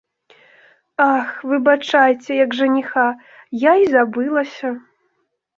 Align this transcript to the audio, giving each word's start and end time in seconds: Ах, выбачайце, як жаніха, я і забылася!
Ах, 1.05 1.29
выбачайце, 1.49 2.31
як 2.43 2.57
жаніха, 2.63 3.05
я 3.71 3.77
і 3.85 3.89
забылася! 3.95 4.67